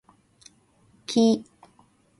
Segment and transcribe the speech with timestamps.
[1.05, 1.45] 木